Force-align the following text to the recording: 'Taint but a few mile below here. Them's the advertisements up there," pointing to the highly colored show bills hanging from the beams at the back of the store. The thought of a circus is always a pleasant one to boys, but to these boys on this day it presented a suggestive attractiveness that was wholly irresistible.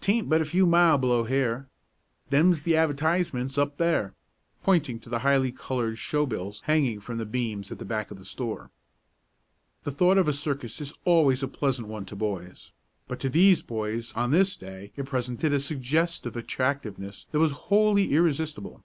'Taint 0.00 0.30
but 0.30 0.40
a 0.40 0.46
few 0.46 0.64
mile 0.64 0.96
below 0.96 1.24
here. 1.24 1.68
Them's 2.30 2.62
the 2.62 2.74
advertisements 2.74 3.58
up 3.58 3.76
there," 3.76 4.14
pointing 4.62 4.98
to 5.00 5.10
the 5.10 5.18
highly 5.18 5.52
colored 5.52 5.98
show 5.98 6.24
bills 6.24 6.60
hanging 6.60 7.00
from 7.00 7.18
the 7.18 7.26
beams 7.26 7.70
at 7.70 7.78
the 7.78 7.84
back 7.84 8.10
of 8.10 8.18
the 8.18 8.24
store. 8.24 8.70
The 9.82 9.90
thought 9.92 10.16
of 10.16 10.26
a 10.26 10.32
circus 10.32 10.80
is 10.80 10.94
always 11.04 11.42
a 11.42 11.48
pleasant 11.48 11.86
one 11.86 12.06
to 12.06 12.16
boys, 12.16 12.72
but 13.08 13.20
to 13.20 13.28
these 13.28 13.60
boys 13.60 14.10
on 14.14 14.30
this 14.30 14.56
day 14.56 14.92
it 14.96 15.04
presented 15.04 15.52
a 15.52 15.60
suggestive 15.60 16.34
attractiveness 16.34 17.26
that 17.32 17.38
was 17.38 17.52
wholly 17.52 18.14
irresistible. 18.14 18.84